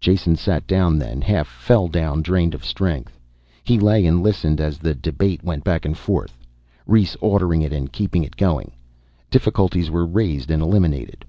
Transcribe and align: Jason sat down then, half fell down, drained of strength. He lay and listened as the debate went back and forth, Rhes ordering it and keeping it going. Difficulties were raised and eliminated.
Jason 0.00 0.36
sat 0.36 0.66
down 0.66 0.98
then, 0.98 1.22
half 1.22 1.46
fell 1.48 1.88
down, 1.88 2.20
drained 2.20 2.54
of 2.54 2.62
strength. 2.62 3.18
He 3.64 3.78
lay 3.78 4.04
and 4.04 4.22
listened 4.22 4.60
as 4.60 4.76
the 4.76 4.92
debate 4.92 5.42
went 5.42 5.64
back 5.64 5.86
and 5.86 5.96
forth, 5.96 6.36
Rhes 6.86 7.16
ordering 7.22 7.62
it 7.62 7.72
and 7.72 7.90
keeping 7.90 8.22
it 8.22 8.36
going. 8.36 8.72
Difficulties 9.30 9.90
were 9.90 10.04
raised 10.04 10.50
and 10.50 10.62
eliminated. 10.62 11.24